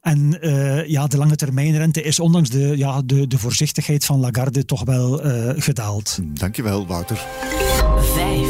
En 0.00 0.38
uh, 0.40 0.88
ja, 0.88 1.06
de 1.06 1.16
lange 1.16 1.36
termijnrente 1.36 2.02
is 2.02 2.20
ondanks 2.20 2.50
de, 2.50 2.76
ja, 2.76 3.02
de, 3.04 3.26
de 3.26 3.38
voorzichtigheid 3.38 4.04
van 4.04 4.20
Lagarde 4.20 4.64
toch 4.64 4.84
wel 4.84 5.26
uh, 5.26 5.52
gedaald. 5.56 6.18
Dankjewel, 6.22 6.86
Wouter. 6.86 7.24
Vijf. 7.98 8.48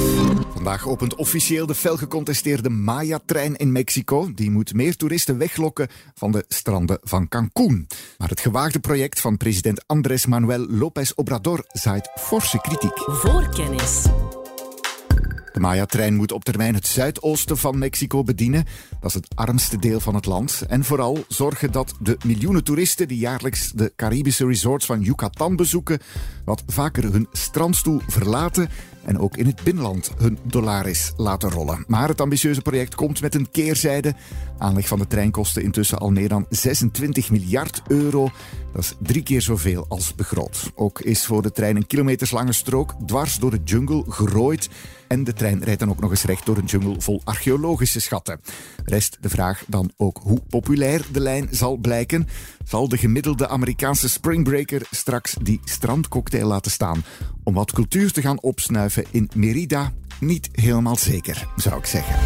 Vandaag 0.55 0.89
opent 0.89 1.15
officieel 1.15 1.67
de 1.67 1.75
fel 1.75 1.97
gecontesteerde 1.97 2.69
Maya-trein 2.69 3.57
in 3.57 3.73
Mexico. 3.73 4.35
Die 4.35 4.51
moet 4.51 4.75
meer 4.75 4.97
toeristen 4.97 5.39
weglokken 5.39 5.89
van 6.15 6.33
de 6.33 6.45
stranden 6.49 6.99
van 7.03 7.29
Cancún. 7.29 7.89
Maar 8.19 8.29
het 8.29 8.41
gewaagde 8.41 8.81
project 8.81 9.21
van 9.21 9.37
president 9.37 9.85
Andrés 9.87 10.27
Manuel 10.27 10.67
López 10.69 11.13
Obrador 11.15 11.65
zaait 11.69 12.11
forse 12.15 12.61
kritiek. 12.61 12.99
Voorkennis. 13.07 14.07
De 15.53 15.61
Maya-trein 15.61 16.15
moet 16.15 16.33
op 16.33 16.45
termijn 16.45 16.75
het 16.75 16.87
zuidoosten 16.87 17.59
van 17.59 17.79
Mexico 17.79 18.23
bedienen. 18.23 18.65
Dat 19.01 19.11
is 19.11 19.15
het 19.15 19.27
armste 19.35 19.79
deel 19.79 20.01
van 20.01 20.15
het 20.15 20.27
land. 20.27 20.63
En 20.69 20.85
vooral 20.85 21.25
zorgen 21.29 21.73
dat 21.73 21.95
de 22.01 22.17
miljoenen 22.25 22.65
toeristen 22.65 23.09
die 23.09 23.19
jaarlijks 23.19 23.73
de 23.73 23.93
Caribische 23.97 24.47
resorts 24.47 24.87
van 24.87 25.01
Yucatan 25.01 25.57
bezoeken, 25.57 25.99
wat 26.45 26.63
vaker 26.67 27.13
hun 27.13 27.27
strandstoel 27.33 28.01
verlaten 28.07 28.69
en 29.05 29.19
ook 29.19 29.37
in 29.37 29.47
het 29.47 29.63
binnenland 29.63 30.13
hun 30.19 30.39
dollaris 30.43 31.13
laten 31.17 31.51
rollen. 31.51 31.85
Maar 31.87 32.09
het 32.09 32.21
ambitieuze 32.21 32.63
project 32.63 32.95
komt 32.95 33.21
met 33.21 33.35
een 33.35 33.51
keerzijde. 33.51 34.15
Aanleg 34.63 34.87
van 34.87 34.99
de 34.99 35.07
trein 35.07 35.31
kostte 35.31 35.63
intussen 35.63 35.99
al 35.99 36.11
meer 36.11 36.29
dan 36.29 36.47
26 36.49 37.31
miljard 37.31 37.83
euro. 37.87 38.31
Dat 38.73 38.83
is 38.83 38.95
drie 38.99 39.23
keer 39.23 39.43
zoveel 39.43 39.85
als 39.89 40.15
begroot. 40.15 40.71
Ook 40.75 41.01
is 41.01 41.27
voor 41.27 41.43
de 41.43 41.53
trein 41.53 41.77
een 41.77 41.87
kilometerslange 41.87 42.53
strook 42.53 42.95
dwars 43.07 43.35
door 43.35 43.51
de 43.51 43.61
jungle 43.65 44.05
gerooid. 44.09 44.69
En 45.09 45.25
de 45.25 45.33
trein 45.33 45.65
rijdt 45.65 45.81
dan 45.81 45.91
ook 45.91 46.01
nog 46.01 46.11
eens 46.11 46.25
recht 46.25 46.47
door 46.47 46.57
een 46.57 46.65
jungle 46.65 47.01
vol 47.01 47.21
archeologische 47.25 48.01
schatten. 48.01 48.41
Rest 48.85 49.19
de 49.21 49.29
vraag 49.29 49.65
dan 49.67 49.93
ook 49.97 50.21
hoe 50.23 50.41
populair 50.49 51.05
de 51.13 51.21
lijn 51.21 51.49
zal 51.51 51.77
blijken. 51.77 52.29
Zal 52.65 52.89
de 52.89 52.99
gemiddelde 52.99 53.49
Amerikaanse 53.49 54.09
springbreaker 54.09 54.87
straks 54.91 55.35
die 55.43 55.61
strandcocktail 55.65 56.47
laten 56.47 56.71
staan 56.71 57.05
om 57.45 57.55
wat 57.55 57.73
cultuur 57.73 58.13
te 58.13 58.21
gaan 58.21 58.41
opsnuiven 58.41 59.05
in 59.11 59.31
Merida? 59.35 59.93
Niet 60.21 60.49
helemaal 60.53 60.97
zeker, 60.97 61.49
zou 61.57 61.79
ik 61.79 61.87
zeggen. 61.87 62.17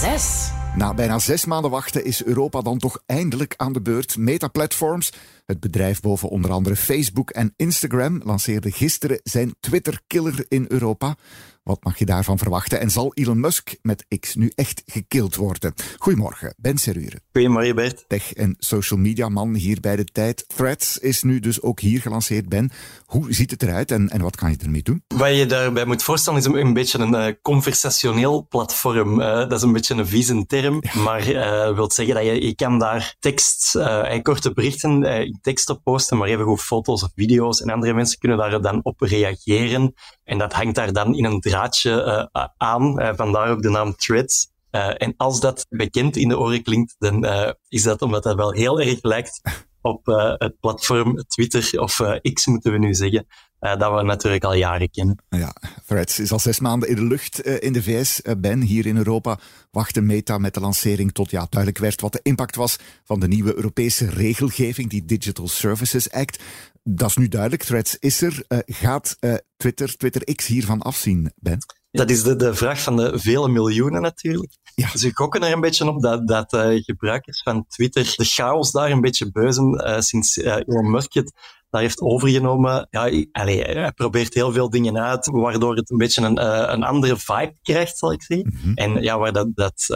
6. 0.00 0.60
Na 0.76 0.94
bijna 0.94 1.18
zes 1.18 1.44
maanden 1.44 1.70
wachten 1.70 2.04
is 2.04 2.24
Europa 2.24 2.60
dan 2.60 2.78
toch 2.78 3.02
eindelijk 3.06 3.54
aan 3.56 3.72
de 3.72 3.82
beurt. 3.82 4.16
Meta 4.16 4.48
Platforms, 4.48 5.12
het 5.46 5.60
bedrijf 5.60 6.00
boven 6.00 6.28
onder 6.28 6.50
andere 6.50 6.76
Facebook 6.76 7.30
en 7.30 7.52
Instagram, 7.56 8.20
lanceerde 8.24 8.70
gisteren 8.70 9.20
zijn 9.22 9.54
Twitter-killer 9.60 10.44
in 10.48 10.64
Europa. 10.68 11.16
Wat 11.62 11.84
mag 11.84 11.98
je 11.98 12.04
daarvan 12.04 12.38
verwachten? 12.38 12.80
En 12.80 12.90
zal 12.90 13.14
Elon 13.14 13.40
Musk 13.40 13.74
met 13.82 14.06
X 14.20 14.34
nu 14.34 14.52
echt 14.54 14.82
gekild 14.86 15.36
worden? 15.36 15.74
Goedemorgen, 15.98 16.54
Ben 16.56 16.78
Serure. 16.78 17.20
Goedemorgen 17.32 17.74
Bert. 17.74 18.04
Tech- 18.08 18.32
en 18.32 18.56
social 18.58 18.98
media 18.98 19.28
man 19.28 19.54
hier 19.54 19.80
bij 19.80 19.96
de 19.96 20.04
tijd. 20.04 20.44
Threads 20.56 20.98
is 20.98 21.22
nu 21.22 21.40
dus 21.40 21.62
ook 21.62 21.80
hier 21.80 22.00
gelanceerd, 22.00 22.48
Ben. 22.48 22.70
Hoe 23.04 23.32
ziet 23.32 23.50
het 23.50 23.62
eruit 23.62 23.90
en, 23.90 24.08
en 24.08 24.20
wat 24.20 24.36
kan 24.36 24.50
je 24.50 24.56
ermee 24.56 24.82
doen? 24.82 25.02
Wat 25.08 25.36
je 25.36 25.46
daarbij 25.46 25.84
moet 25.84 26.02
voorstellen 26.02 26.38
is 26.38 26.44
een, 26.44 26.72
beetje 26.72 26.98
een 26.98 27.14
uh, 27.14 27.34
conversationeel 27.42 28.46
platform. 28.48 29.20
Uh, 29.20 29.26
dat 29.26 29.52
is 29.52 29.62
een 29.62 29.72
beetje 29.72 29.94
een 29.94 30.06
vieze 30.06 30.46
term, 30.46 30.78
ja. 30.80 31.00
maar 31.00 31.28
uh, 31.28 31.74
wil 31.74 31.90
zeggen 31.90 32.14
dat 32.14 32.24
je, 32.24 32.46
je 32.46 32.54
kan 32.54 32.78
daar 32.78 33.16
tekst 33.18 33.74
en 33.74 34.22
korte 34.22 34.52
berichten 34.52 35.02
in 35.02 35.38
tekst 35.42 35.70
op 35.70 35.80
posten, 35.82 36.16
maar 36.16 36.28
even 36.28 36.44
goed 36.44 36.60
foto's 36.60 37.02
of 37.02 37.10
video's 37.14 37.60
en 37.60 37.70
andere 37.70 37.94
mensen 37.94 38.18
kunnen 38.18 38.38
daar 38.38 38.62
dan 38.62 38.80
op 38.82 39.00
reageren. 39.00 39.94
En 40.24 40.38
dat 40.38 40.52
hangt 40.52 40.74
daar 40.74 40.92
dan 40.92 41.14
in 41.14 41.24
een 41.24 41.40
draadje 41.52 42.30
aan, 42.56 43.16
vandaar 43.16 43.50
ook 43.50 43.62
de 43.62 43.70
naam 43.70 43.96
Threads. 43.96 44.50
Uh, 44.70 44.94
en 44.96 45.14
als 45.16 45.40
dat 45.40 45.66
bekend 45.68 46.16
in 46.16 46.28
de 46.28 46.38
oren 46.38 46.62
klinkt, 46.62 46.94
dan 46.98 47.26
is 47.68 47.82
dat 47.82 48.02
omdat 48.02 48.22
dat 48.22 48.36
wel 48.36 48.52
heel 48.52 48.80
erg 48.80 49.02
lijkt 49.02 49.40
op 49.80 50.06
het 50.38 50.60
platform 50.60 51.16
Twitter 51.26 51.80
of 51.80 52.00
X, 52.32 52.46
moeten 52.46 52.72
we 52.72 52.78
nu 52.78 52.94
zeggen, 52.94 53.26
dat 53.62 53.94
we 53.94 54.02
natuurlijk 54.02 54.44
al 54.44 54.54
jaren 54.54 54.90
kennen. 54.90 55.24
Ja, 55.28 55.54
Threads 55.86 56.18
is 56.18 56.32
al 56.32 56.38
zes 56.38 56.60
maanden 56.60 56.88
in 56.88 56.94
de 56.94 57.04
lucht 57.04 57.40
in 57.40 57.72
de 57.72 57.82
VS. 57.82 58.20
ben, 58.38 58.60
hier 58.60 58.86
in 58.86 58.96
Europa 58.96 59.38
wachtte 59.70 60.00
Meta 60.00 60.38
met 60.38 60.54
de 60.54 60.60
lancering 60.60 61.12
tot 61.12 61.30
ja, 61.30 61.46
duidelijk 61.50 61.82
werd 61.82 62.00
wat 62.00 62.12
de 62.12 62.20
impact 62.22 62.56
was 62.56 62.76
van 63.04 63.20
de 63.20 63.28
nieuwe 63.28 63.54
Europese 63.56 64.10
regelgeving, 64.10 64.90
die 64.90 65.04
Digital 65.04 65.48
Services 65.48 66.10
Act. 66.10 66.42
Dat 66.82 67.08
is 67.08 67.16
nu 67.16 67.28
duidelijk, 67.28 67.62
Threads 67.62 67.96
is 67.98 68.22
er. 68.22 68.44
gaat 68.66 69.16
Twitter, 69.56 69.96
Twitter 69.96 70.34
X 70.34 70.46
hiervan 70.46 70.82
afzien, 70.82 71.32
Ben? 71.36 71.58
Dat 71.92 72.10
is 72.10 72.22
de, 72.22 72.36
de 72.36 72.54
vraag 72.54 72.80
van 72.80 72.96
de 72.96 73.18
vele 73.18 73.48
miljoenen 73.48 74.02
natuurlijk. 74.02 74.52
Ja. 74.74 74.96
Ze 74.96 75.10
gokken 75.14 75.42
er 75.42 75.52
een 75.52 75.60
beetje 75.60 75.88
op 75.88 76.02
dat, 76.02 76.28
dat 76.28 76.52
uh, 76.52 76.82
gebruikers 76.82 77.42
van 77.42 77.66
Twitter 77.68 78.14
de 78.16 78.24
chaos 78.24 78.70
daar 78.70 78.90
een 78.90 79.00
beetje 79.00 79.30
beuzen 79.30 79.84
uh, 79.86 80.00
sinds 80.00 80.36
uh, 80.36 80.56
Elon 80.66 80.90
Musk 80.90 81.12
het 81.12 81.32
daar 81.72 81.80
heeft 81.80 82.00
overgenomen. 82.00 82.86
Ja, 82.90 83.00
allee, 83.32 83.62
hij 83.62 83.92
probeert 83.92 84.34
heel 84.34 84.52
veel 84.52 84.70
dingen 84.70 84.98
uit, 84.98 85.26
waardoor 85.26 85.76
het 85.76 85.90
een 85.90 85.96
beetje 85.96 86.22
een, 86.22 86.72
een 86.72 86.82
andere 86.82 87.16
vibe 87.16 87.56
krijgt, 87.62 87.98
zal 87.98 88.12
ik 88.12 88.22
zeggen. 88.22 88.52
Mm 88.52 88.60
-hmm. 88.62 88.74
En 88.74 89.02
ja, 89.02 89.18
waar 89.18 89.32
dat, 89.32 89.48
dat 89.54 89.86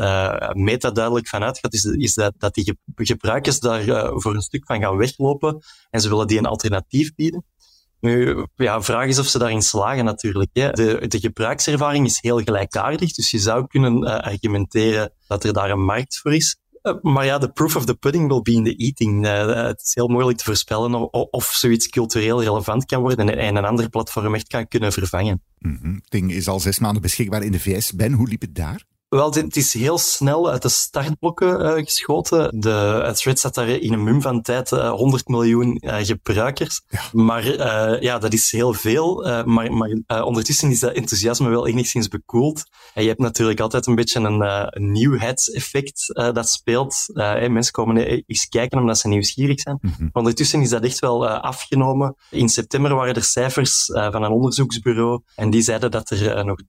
Meta 0.52 0.90
duidelijk 0.90 1.28
van 1.28 1.42
uitgaat, 1.42 1.74
is, 1.74 1.84
is 1.84 2.14
dat, 2.14 2.32
dat 2.38 2.54
die 2.54 2.78
gebruikers 2.94 3.60
daar 3.60 4.10
voor 4.20 4.34
een 4.34 4.42
stuk 4.42 4.66
van 4.66 4.80
gaan 4.80 4.96
weglopen 4.96 5.58
en 5.90 6.00
ze 6.00 6.08
willen 6.08 6.26
die 6.26 6.38
een 6.38 6.46
alternatief 6.46 7.14
bieden. 7.14 7.44
Nu, 8.00 8.46
ja, 8.54 8.82
vraag 8.82 9.06
is 9.06 9.18
of 9.18 9.26
ze 9.26 9.38
daarin 9.38 9.62
slagen 9.62 10.04
natuurlijk. 10.04 10.50
Hè. 10.52 10.70
De, 10.70 11.06
de 11.08 11.18
gebruikservaring 11.18 12.06
is 12.06 12.20
heel 12.20 12.40
gelijkaardig, 12.40 13.12
dus 13.12 13.30
je 13.30 13.38
zou 13.38 13.66
kunnen 13.66 14.02
uh, 14.02 14.18
argumenteren 14.18 15.12
dat 15.26 15.44
er 15.44 15.52
daar 15.52 15.70
een 15.70 15.84
markt 15.84 16.18
voor 16.18 16.34
is. 16.34 16.58
Uh, 16.86 16.94
maar 17.02 17.24
ja, 17.24 17.38
de 17.38 17.52
proof 17.52 17.76
of 17.76 17.84
the 17.84 17.94
pudding 17.94 18.28
will 18.28 18.42
be 18.42 18.52
in 18.52 18.64
the 18.64 18.76
eating. 18.76 19.26
Uh, 19.26 19.66
het 19.66 19.82
is 19.82 19.94
heel 19.94 20.08
moeilijk 20.08 20.38
te 20.38 20.44
voorspellen 20.44 21.12
of, 21.12 21.28
of, 21.30 21.44
zoiets 21.44 21.88
cultureel 21.88 22.42
relevant 22.42 22.84
kan 22.84 23.00
worden 23.00 23.28
en, 23.28 23.38
en 23.38 23.56
een 23.56 23.64
ander 23.64 23.88
platform 23.88 24.34
echt 24.34 24.48
kan 24.48 24.68
kunnen 24.68 24.92
vervangen. 24.92 25.42
Mm 25.58 26.00
ding 26.08 26.32
is 26.32 26.48
al 26.48 26.60
zes 26.60 26.78
maanden 26.78 27.02
beschikbaar 27.02 27.42
in 27.42 27.52
de 27.52 27.60
VS. 27.60 27.92
Ben, 27.92 28.12
hoe 28.12 28.28
liep 28.28 28.40
het 28.40 28.54
daar? 28.54 28.84
Wel, 29.08 29.32
het 29.32 29.56
is 29.56 29.72
heel 29.72 29.98
snel 29.98 30.50
uit 30.50 30.62
de 30.62 30.68
startblokken 30.68 31.60
uh, 31.60 31.84
geschoten. 31.84 32.60
De 32.60 33.12
Threads 33.14 33.42
had 33.42 33.54
daar 33.54 33.68
in 33.68 33.92
een 33.92 34.02
mum 34.02 34.22
van 34.22 34.42
tijd 34.42 34.70
uh, 34.70 34.90
100 34.90 35.28
miljoen 35.28 35.78
uh, 35.80 35.96
gebruikers. 35.96 36.82
Ja. 36.88 37.00
Maar 37.12 37.44
ja, 38.02 38.18
dat 38.18 38.32
is 38.32 38.50
heel 38.50 38.72
veel. 38.72 39.24
maar 39.44 39.72
maar 39.72 40.22
ondertussen 40.22 40.70
is 40.70 40.80
dat 40.80 40.92
enthousiasme 40.92 41.48
wel 41.48 41.66
enigszins 41.66 42.08
bekoeld. 42.08 42.64
En 42.94 43.02
je 43.02 43.08
hebt 43.08 43.20
natuurlijk 43.20 43.60
altijd 43.60 43.86
een 43.86 43.94
beetje 43.94 44.20
een, 44.20 44.40
een 44.76 44.92
nieuwheidseffect 44.92 46.06
dat 46.32 46.48
speelt. 46.48 46.96
Hey, 47.12 47.48
mensen 47.48 47.72
komen 47.72 47.96
eens 48.26 48.48
kijken 48.48 48.78
omdat 48.78 48.98
ze 48.98 49.08
nieuwsgierig 49.08 49.60
zijn. 49.60 49.78
Mm 49.80 49.94
-hmm. 49.96 50.08
Ondertussen 50.12 50.60
is 50.60 50.68
dat 50.68 50.84
echt 50.84 50.98
wel 50.98 51.28
afgenomen. 51.28 52.16
In 52.30 52.48
september 52.48 52.94
waren 52.94 53.14
er 53.14 53.24
cijfers 53.24 53.84
van 53.84 54.22
een 54.22 54.30
onderzoeksbureau 54.30 55.22
en 55.34 55.50
die 55.50 55.62
zeiden 55.62 55.90
dat 55.90 56.10
er 56.10 56.44
nog 56.44 56.62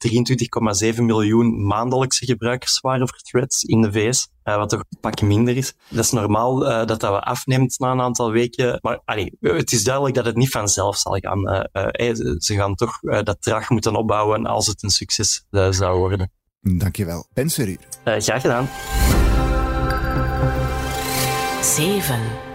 23,7 0.93 1.01
miljoen 1.01 1.65
maandelijkse 1.65 2.25
gebruikers 2.27 2.79
waren 2.79 3.07
voor 3.07 3.17
threads 3.17 3.63
in 3.63 3.81
de 3.81 3.91
VS, 3.91 4.27
uh, 4.43 4.55
wat 4.55 4.69
toch 4.69 4.79
een 4.79 4.99
pak 4.99 5.21
minder 5.21 5.57
is. 5.57 5.73
Dat 5.89 6.03
is 6.03 6.11
normaal 6.11 6.63
uh, 6.63 6.85
dat 6.85 6.99
dat 6.99 7.11
we 7.11 7.21
afneemt 7.21 7.79
na 7.79 7.91
een 7.91 8.01
aantal 8.01 8.31
weken, 8.31 8.79
maar 8.81 9.01
allee, 9.05 9.37
het 9.39 9.71
is 9.71 9.83
duidelijk 9.83 10.15
dat 10.15 10.25
het 10.25 10.35
niet 10.35 10.49
vanzelf 10.49 10.97
zal 10.97 11.17
gaan. 11.19 11.67
Uh, 11.73 12.13
ze 12.37 12.55
gaan 12.55 12.75
toch 12.75 12.99
dat 12.99 13.41
traag 13.41 13.69
moeten 13.69 13.95
opbouwen 13.95 14.45
als 14.45 14.67
het 14.67 14.83
een 14.83 14.89
succes 14.89 15.45
zou 15.69 15.97
worden. 15.97 16.31
Dankjewel. 16.61 17.27
Ben 17.33 17.49
Seruur. 17.49 17.79
graag 18.03 18.41
gedaan. 18.41 18.69
7. 21.61 22.47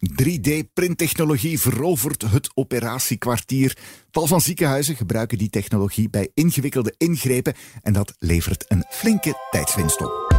3D-printtechnologie 0.00 1.60
verovert 1.60 2.22
het 2.22 2.50
operatiekwartier. 2.54 3.76
Tal 4.10 4.26
van 4.26 4.40
ziekenhuizen 4.40 4.96
gebruiken 4.96 5.38
die 5.38 5.50
technologie 5.50 6.10
bij 6.10 6.30
ingewikkelde 6.34 6.94
ingrepen 6.98 7.54
en 7.82 7.92
dat 7.92 8.14
levert 8.18 8.64
een 8.68 8.84
flinke 8.90 9.34
tijdswinst 9.50 10.00
op. 10.00 10.34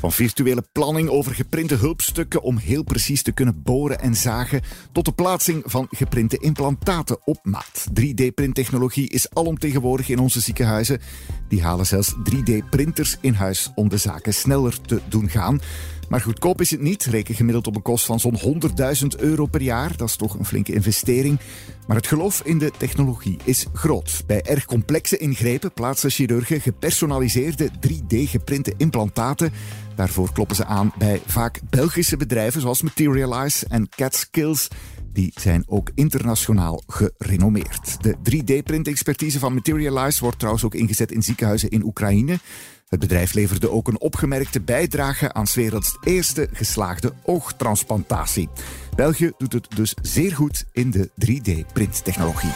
Van 0.00 0.12
virtuele 0.12 0.64
planning 0.72 1.08
over 1.08 1.34
geprinte 1.34 1.74
hulpstukken 1.74 2.42
om 2.42 2.56
heel 2.56 2.82
precies 2.82 3.22
te 3.22 3.32
kunnen 3.32 3.62
boren 3.62 4.00
en 4.00 4.14
zagen, 4.14 4.62
tot 4.92 5.04
de 5.04 5.12
plaatsing 5.12 5.62
van 5.66 5.86
geprinte 5.90 6.38
implantaten 6.38 7.18
op 7.24 7.38
maat. 7.42 7.86
3D-printtechnologie 8.00 9.08
is 9.08 9.30
alomtegenwoordig 9.30 10.08
in 10.08 10.18
onze 10.18 10.40
ziekenhuizen. 10.40 11.00
Die 11.48 11.62
halen 11.62 11.86
zelfs 11.86 12.14
3D-printers 12.14 13.16
in 13.20 13.34
huis 13.34 13.70
om 13.74 13.88
de 13.88 13.96
zaken 13.96 14.34
sneller 14.34 14.80
te 14.80 15.00
doen 15.08 15.28
gaan. 15.28 15.60
Maar 16.08 16.20
goedkoop 16.20 16.60
is 16.60 16.70
het 16.70 16.80
niet. 16.80 17.04
Reken 17.04 17.34
gemiddeld 17.34 17.66
op 17.66 17.76
een 17.76 17.82
kost 17.82 18.04
van 18.04 18.20
zo'n 18.20 18.60
100.000 19.02 19.06
euro 19.18 19.46
per 19.46 19.62
jaar. 19.62 19.96
Dat 19.96 20.08
is 20.08 20.16
toch 20.16 20.38
een 20.38 20.44
flinke 20.44 20.72
investering. 20.72 21.40
Maar 21.86 21.96
het 21.96 22.06
geloof 22.06 22.42
in 22.44 22.58
de 22.58 22.70
technologie 22.78 23.38
is 23.44 23.66
groot. 23.72 24.22
Bij 24.26 24.42
erg 24.42 24.64
complexe 24.64 25.16
ingrepen 25.16 25.72
plaatsen 25.72 26.10
chirurgen 26.10 26.60
gepersonaliseerde 26.60 27.70
3D-geprinte 27.70 28.74
implantaten. 28.76 29.52
Daarvoor 29.94 30.32
kloppen 30.32 30.56
ze 30.56 30.64
aan 30.64 30.92
bij 30.98 31.20
vaak 31.26 31.60
Belgische 31.70 32.16
bedrijven 32.16 32.60
zoals 32.60 32.82
Materialize 32.82 33.66
en 33.68 33.88
CatSkills. 33.88 34.68
Die 35.12 35.32
zijn 35.34 35.64
ook 35.66 35.90
internationaal 35.94 36.82
gerenommeerd. 36.86 38.02
De 38.02 38.14
3D-print-expertise 38.14 39.38
van 39.38 39.54
Materialize 39.54 40.20
wordt 40.20 40.38
trouwens 40.38 40.64
ook 40.64 40.74
ingezet 40.74 41.12
in 41.12 41.22
ziekenhuizen 41.22 41.70
in 41.70 41.84
Oekraïne. 41.84 42.38
Het 42.86 43.00
bedrijf 43.00 43.32
leverde 43.32 43.70
ook 43.70 43.88
een 43.88 44.00
opgemerkte 44.00 44.60
bijdrage 44.60 45.32
aan 45.32 45.46
's 45.46 45.54
werelds 45.54 45.98
eerste 46.04 46.48
geslaagde 46.52 47.12
oogtransplantatie. 47.24 48.48
België 48.94 49.32
doet 49.38 49.52
het 49.52 49.66
dus 49.76 49.94
zeer 50.02 50.34
goed 50.34 50.64
in 50.72 50.90
de 50.90 51.10
3D-printtechnologie. 51.10 52.52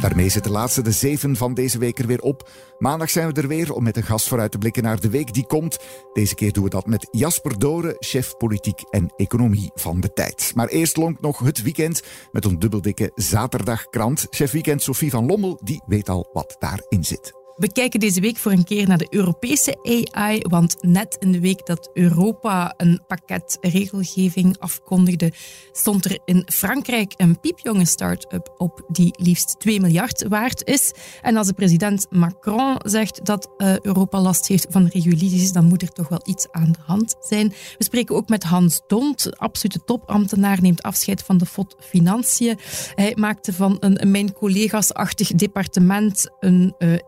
Daarmee 0.00 0.28
zit 0.28 0.44
de 0.44 0.50
laatste 0.50 0.82
de 0.82 0.92
zeven 0.92 1.36
van 1.36 1.54
deze 1.54 1.78
week 1.78 1.98
er 1.98 2.06
weer 2.06 2.20
op. 2.20 2.50
Maandag 2.78 3.10
zijn 3.10 3.32
we 3.32 3.40
er 3.40 3.48
weer 3.48 3.72
om 3.72 3.82
met 3.82 3.96
een 3.96 4.02
gast 4.02 4.28
vooruit 4.28 4.50
te 4.50 4.58
blikken 4.58 4.82
naar 4.82 5.00
de 5.00 5.10
week 5.10 5.34
die 5.34 5.46
komt. 5.46 5.78
Deze 6.12 6.34
keer 6.34 6.52
doen 6.52 6.64
we 6.64 6.70
dat 6.70 6.86
met 6.86 7.08
Jasper 7.10 7.58
Doren, 7.58 7.96
chef 7.98 8.36
politiek 8.36 8.80
en 8.80 9.12
economie 9.16 9.70
van 9.74 10.00
de 10.00 10.12
tijd. 10.12 10.52
Maar 10.54 10.68
eerst 10.68 10.96
lonkt 10.96 11.20
nog 11.20 11.38
het 11.38 11.62
weekend 11.62 12.02
met 12.32 12.44
een 12.44 12.58
dubbeldikke 12.58 13.12
zaterdagkrant. 13.14 14.26
Chef 14.30 14.50
weekend 14.50 14.82
Sophie 14.82 15.10
van 15.10 15.26
Lommel, 15.26 15.60
die 15.64 15.82
weet 15.86 16.08
al 16.08 16.28
wat 16.32 16.56
daarin 16.58 17.04
zit. 17.04 17.47
We 17.58 17.72
kijken 17.72 18.00
deze 18.00 18.20
week 18.20 18.36
voor 18.36 18.52
een 18.52 18.64
keer 18.64 18.88
naar 18.88 18.98
de 18.98 19.06
Europese 19.10 19.78
AI, 19.82 20.40
want 20.42 20.76
net 20.80 21.16
in 21.20 21.32
de 21.32 21.40
week 21.40 21.66
dat 21.66 21.90
Europa 21.94 22.74
een 22.76 23.00
pakket 23.06 23.58
regelgeving 23.60 24.58
afkondigde, 24.58 25.32
stond 25.72 26.04
er 26.04 26.18
in 26.24 26.42
Frankrijk 26.46 27.12
een 27.16 27.40
piepjonge 27.40 27.84
start-up 27.84 28.54
op 28.56 28.84
die 28.88 29.14
liefst 29.20 29.54
2 29.58 29.80
miljard 29.80 30.28
waard 30.28 30.66
is. 30.66 30.92
En 31.22 31.36
als 31.36 31.46
de 31.46 31.52
president 31.52 32.06
Macron 32.10 32.76
zegt 32.84 33.24
dat 33.24 33.48
uh, 33.58 33.78
Europa 33.78 34.20
last 34.20 34.48
heeft 34.48 34.66
van 34.70 34.86
regulities, 34.86 35.52
dan 35.52 35.64
moet 35.64 35.82
er 35.82 35.92
toch 35.92 36.08
wel 36.08 36.20
iets 36.24 36.46
aan 36.50 36.72
de 36.72 36.82
hand 36.86 37.16
zijn. 37.20 37.48
We 37.78 37.84
spreken 37.84 38.14
ook 38.14 38.28
met 38.28 38.44
Hans 38.44 38.80
Dont, 38.86 39.38
absolute 39.38 39.84
topambtenaar, 39.84 40.58
neemt 40.60 40.82
afscheid 40.82 41.22
van 41.22 41.38
de 41.38 41.46
FOD 41.46 41.76
Financiën. 41.80 42.58
Hij 42.94 43.12
maakte 43.16 43.52
van 43.52 43.76
een 43.80 44.10
mijn 44.10 44.32
collega's-achtig 44.32 45.32
departement 45.32 46.30
een 46.40 46.74
uh, 46.78 46.98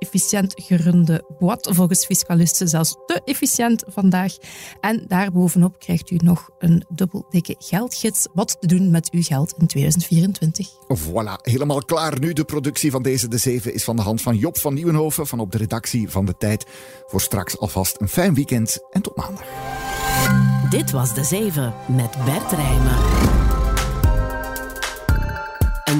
efficiënt 0.40 0.82
gerunde 0.82 1.24
boîte, 1.38 1.74
volgens 1.74 2.04
fiscalisten 2.04 2.68
zelfs 2.68 2.96
te 3.06 3.20
efficiënt 3.24 3.84
vandaag. 3.86 4.36
En 4.80 5.04
daarbovenop 5.08 5.78
krijgt 5.78 6.10
u 6.10 6.16
nog 6.16 6.50
een 6.58 6.84
dubbel 6.88 7.26
dikke 7.30 7.54
geldgids. 7.58 8.28
Wat 8.34 8.56
te 8.60 8.66
doen 8.66 8.90
met 8.90 9.10
uw 9.10 9.22
geld 9.22 9.54
in 9.58 9.66
2024. 9.66 10.68
Voilà, 10.98 11.42
helemaal 11.42 11.84
klaar 11.84 12.18
nu. 12.18 12.32
De 12.32 12.44
productie 12.44 12.90
van 12.90 13.02
deze 13.02 13.28
De 13.28 13.38
Zeven 13.38 13.74
is 13.74 13.84
van 13.84 13.96
de 13.96 14.02
hand 14.02 14.22
van 14.22 14.36
Job 14.36 14.58
van 14.58 14.74
Nieuwenhoven 14.74 15.26
van 15.26 15.40
op 15.40 15.52
de 15.52 15.58
redactie 15.58 16.10
van 16.10 16.24
De 16.24 16.34
Tijd. 16.38 16.66
Voor 17.06 17.20
straks 17.20 17.58
alvast 17.58 18.00
een 18.00 18.08
fijn 18.08 18.34
weekend 18.34 18.78
en 18.90 19.02
tot 19.02 19.16
maandag. 19.16 19.44
Dit 20.70 20.90
was 20.90 21.14
De 21.14 21.24
Zeven 21.24 21.74
met 21.86 22.24
Bert 22.24 22.52
Rijmen. 22.52 23.49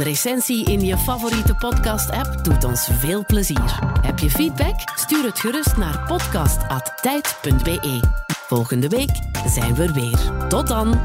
Een 0.01 0.07
recensie 0.07 0.65
in 0.65 0.81
je 0.85 0.99
favoriete 0.99 1.55
podcast-app 1.55 2.45
doet 2.45 2.65
ons 2.65 2.89
veel 2.93 3.25
plezier. 3.25 3.79
Heb 4.03 4.19
je 4.19 4.31
feedback? 4.31 4.75
Stuur 4.95 5.25
het 5.25 5.39
gerust 5.39 5.77
naar 5.77 6.07
podcast.tijd.be. 6.07 8.01
Volgende 8.27 8.89
week 8.89 9.11
zijn 9.47 9.75
we 9.75 9.83
er 9.83 9.93
weer. 9.93 10.47
Tot 10.49 10.67
dan! 10.67 11.01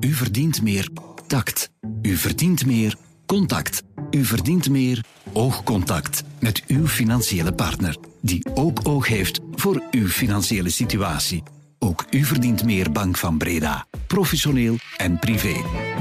U 0.00 0.12
verdient 0.12 0.62
meer 0.62 0.88
tact. 1.26 1.70
U 2.02 2.16
verdient 2.16 2.66
meer 2.66 2.96
contact. 3.26 3.82
U 4.10 4.24
verdient 4.24 4.68
meer 4.68 5.04
oogcontact 5.32 6.22
met 6.40 6.62
uw 6.66 6.86
financiële 6.86 7.52
partner, 7.52 7.96
die 8.22 8.46
ook 8.54 8.80
oog 8.82 9.06
heeft 9.06 9.40
voor 9.54 9.82
uw 9.90 10.08
financiële 10.08 10.70
situatie. 10.70 11.42
Ook 11.78 12.04
u 12.10 12.24
verdient 12.24 12.64
meer 12.64 12.92
Bank 12.92 13.16
van 13.16 13.38
Breda. 13.38 13.86
Professioneel 14.06 14.76
en 14.96 15.18
privé. 15.18 15.54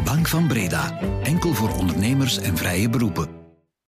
Bank 0.03 0.27
van 0.27 0.48
Breda. 0.48 1.00
Enkel 1.24 1.53
voor 1.53 1.75
ondernemers 1.75 2.38
en 2.38 2.58
vrije 2.58 2.89
beroepen. 2.89 3.45